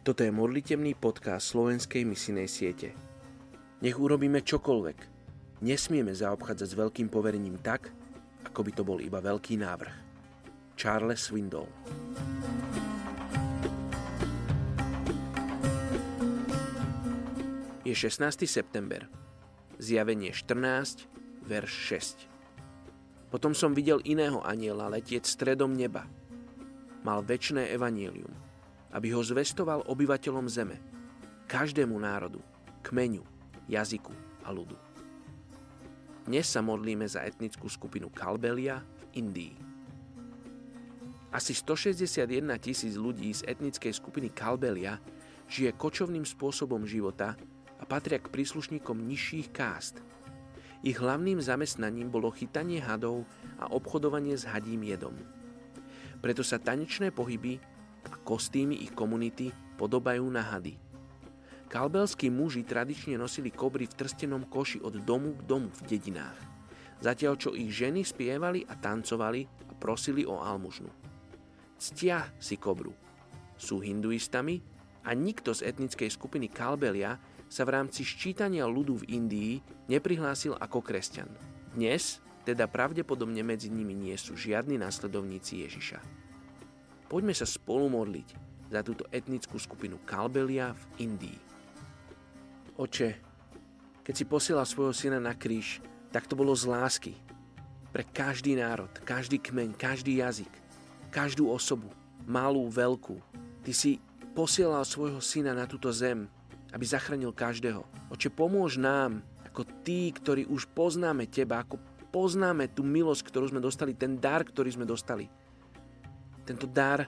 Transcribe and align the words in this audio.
Toto 0.00 0.24
je 0.24 0.32
modlitebný 0.32 0.96
podcast 0.96 1.52
slovenskej 1.52 2.08
misinej 2.08 2.48
siete. 2.48 2.96
Nech 3.84 4.00
urobíme 4.00 4.40
čokoľvek, 4.40 4.98
nesmieme 5.60 6.16
zaobchádzať 6.16 6.68
s 6.72 6.78
veľkým 6.80 7.12
poverením 7.12 7.60
tak, 7.60 7.92
ako 8.48 8.64
by 8.64 8.72
to 8.72 8.80
bol 8.80 8.96
iba 8.96 9.20
veľký 9.20 9.60
návrh. 9.60 9.92
Charles 10.80 11.28
Swindoll 11.28 11.68
Je 17.84 17.92
16. 17.92 18.48
september. 18.48 19.04
Zjavenie 19.76 20.32
14, 20.32 21.12
verš 21.44 21.72
6. 22.24 23.28
Potom 23.28 23.52
som 23.52 23.76
videl 23.76 24.00
iného 24.08 24.40
aniela 24.48 24.88
letieť 24.88 25.28
stredom 25.28 25.76
neba. 25.76 26.08
Mal 27.04 27.20
väčšné 27.20 27.68
evanílium, 27.68 28.32
aby 28.90 29.14
ho 29.14 29.22
zvestoval 29.22 29.86
obyvateľom 29.86 30.46
zeme, 30.50 30.76
každému 31.46 31.94
národu, 31.98 32.42
kmeňu, 32.82 33.22
jazyku 33.70 34.14
a 34.46 34.50
ľudu. 34.50 34.74
Dnes 36.26 36.46
sa 36.46 36.62
modlíme 36.62 37.06
za 37.10 37.26
etnickú 37.26 37.66
skupinu 37.66 38.06
Kalbelia 38.10 38.82
v 38.82 39.02
Indii. 39.18 39.54
Asi 41.30 41.54
161 41.54 42.26
tisíc 42.58 42.98
ľudí 42.98 43.30
z 43.30 43.46
etnickej 43.46 43.94
skupiny 43.94 44.34
Kalbelia 44.34 44.98
žije 45.50 45.74
kočovným 45.74 46.26
spôsobom 46.26 46.82
života 46.86 47.38
a 47.78 47.84
patria 47.86 48.18
k 48.18 48.30
príslušníkom 48.30 48.98
nižších 48.98 49.50
kást. 49.54 50.02
Ich 50.80 50.98
hlavným 50.98 51.38
zamestnaním 51.38 52.08
bolo 52.08 52.32
chytanie 52.32 52.80
hadov 52.80 53.26
a 53.60 53.68
obchodovanie 53.68 54.34
s 54.34 54.48
hadím 54.48 54.86
jedom. 54.86 55.12
Preto 56.20 56.40
sa 56.40 56.60
tanečné 56.60 57.12
pohyby 57.12 57.60
a 58.08 58.16
kostýmy 58.24 58.80
ich 58.80 58.96
komunity 58.96 59.52
podobajú 59.76 60.24
na 60.30 60.40
hady– 60.40 60.78
Kalbelskí 61.70 62.34
muži 62.34 62.66
tradične 62.66 63.14
nosili 63.14 63.54
kobry 63.54 63.86
v 63.86 63.94
trstenom 63.94 64.42
koši 64.50 64.82
od 64.82 65.06
domu 65.06 65.38
k 65.38 65.46
domu 65.46 65.70
v 65.70 65.80
dedinách, 65.86 66.34
zatiaľ 66.98 67.38
čo 67.38 67.54
ich 67.54 67.70
ženy 67.70 68.02
spievali 68.02 68.66
a 68.66 68.74
tancovali 68.74 69.46
a 69.70 69.72
prosili 69.78 70.26
o 70.26 70.42
almužnu. 70.42 70.90
Ctia 71.78 72.26
si 72.42 72.58
kobru. 72.58 72.90
Sú 73.54 73.78
hinduistami 73.78 74.58
a 75.06 75.14
nikto 75.14 75.54
z 75.54 75.70
etnickej 75.70 76.10
skupiny 76.10 76.50
Kalbelia 76.50 77.22
sa 77.46 77.62
v 77.62 77.78
rámci 77.78 78.02
ščítania 78.02 78.66
ľudu 78.66 79.06
v 79.06 79.08
Indii 79.14 79.54
neprihlásil 79.86 80.58
ako 80.58 80.82
kresťan. 80.82 81.30
Dnes 81.70 82.18
teda 82.42 82.66
pravdepodobne 82.66 83.46
medzi 83.46 83.70
nimi 83.70 83.94
nie 83.94 84.18
sú 84.18 84.34
žiadni 84.34 84.74
následovníci 84.74 85.62
Ježiša. 85.62 86.02
Poďme 87.10 87.34
sa 87.34 87.42
spolu 87.42 87.90
modliť 87.90 88.28
za 88.70 88.86
túto 88.86 89.02
etnickú 89.10 89.58
skupinu 89.58 89.98
Kalbelia 90.06 90.70
v 90.70 91.10
Indii. 91.10 91.38
Oče, 92.78 93.18
keď 94.06 94.14
si 94.14 94.24
posielal 94.30 94.62
svojho 94.62 94.94
syna 94.94 95.18
na 95.18 95.34
kríž, 95.34 95.82
tak 96.14 96.30
to 96.30 96.38
bolo 96.38 96.54
z 96.54 96.70
lásky. 96.70 97.18
Pre 97.90 98.06
každý 98.14 98.54
národ, 98.54 98.94
každý 99.02 99.42
kmeň, 99.42 99.74
každý 99.74 100.22
jazyk, 100.22 100.54
každú 101.10 101.50
osobu, 101.50 101.90
malú, 102.30 102.70
veľkú. 102.70 103.18
Ty 103.66 103.72
si 103.74 103.98
posielal 104.30 104.86
svojho 104.86 105.18
syna 105.18 105.50
na 105.50 105.66
túto 105.66 105.90
zem, 105.90 106.30
aby 106.70 106.86
zachránil 106.86 107.34
každého. 107.34 107.82
Oče, 108.14 108.30
pomôž 108.30 108.78
nám, 108.78 109.26
ako 109.50 109.66
tí, 109.82 110.14
ktorí 110.14 110.46
už 110.46 110.70
poznáme 110.78 111.26
Teba, 111.26 111.66
ako 111.66 111.82
poznáme 112.14 112.70
tú 112.70 112.86
milosť, 112.86 113.26
ktorú 113.26 113.50
sme 113.50 113.58
dostali, 113.58 113.98
ten 113.98 114.14
dar, 114.14 114.46
ktorý 114.46 114.78
sme 114.78 114.86
dostali. 114.86 115.26
Tento 116.50 116.66
dar 116.66 117.06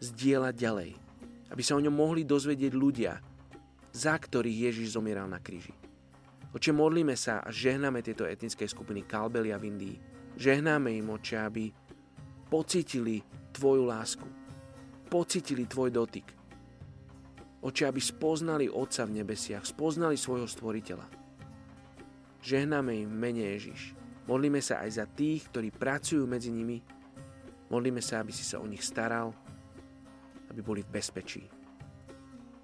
zdieľať 0.00 0.54
ďalej. 0.56 0.90
Aby 1.52 1.60
sa 1.60 1.76
o 1.76 1.84
ňom 1.84 1.92
mohli 1.92 2.24
dozvedieť 2.24 2.72
ľudia, 2.72 3.12
za 3.92 4.16
ktorých 4.16 4.72
Ježiš 4.72 4.96
zomieral 4.96 5.28
na 5.28 5.36
kríži. 5.36 5.76
Oče, 6.56 6.72
modlíme 6.72 7.12
sa 7.12 7.44
a 7.44 7.52
žehnáme 7.52 8.00
tieto 8.00 8.24
etnické 8.24 8.64
skupiny 8.64 9.04
Kalbelia 9.04 9.60
v 9.60 9.68
Indii. 9.68 9.96
Žehnáme 10.40 10.96
im, 10.96 11.12
oče, 11.12 11.36
aby 11.36 11.68
pocitili 12.48 13.20
Tvoju 13.52 13.84
lásku. 13.84 14.24
Pocitili 15.12 15.68
Tvoj 15.68 15.92
dotyk. 15.92 16.32
Oče, 17.60 17.84
aby 17.84 18.00
spoznali 18.00 18.64
Otca 18.72 19.04
v 19.04 19.20
nebesiach, 19.20 19.68
spoznali 19.68 20.16
svojho 20.16 20.48
Stvoriteľa. 20.48 21.04
Žehnáme 22.40 22.96
im 22.96 23.12
mene 23.12 23.44
Ježiš. 23.60 23.92
Modlíme 24.24 24.64
sa 24.64 24.80
aj 24.80 24.90
za 24.96 25.04
tých, 25.04 25.52
ktorí 25.52 25.68
pracujú 25.68 26.24
medzi 26.24 26.48
nimi. 26.48 26.80
Modlíme 27.70 28.02
sa, 28.02 28.20
aby 28.20 28.34
si 28.34 28.42
sa 28.42 28.58
o 28.58 28.66
nich 28.66 28.82
staral, 28.82 29.30
aby 30.50 30.60
boli 30.60 30.82
v 30.82 30.90
bezpečí 30.90 31.60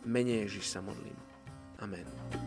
mene 0.07 0.47
Ježiš 0.47 0.71
sa 0.71 0.81
modlím. 0.81 1.19
Amen. 1.83 2.46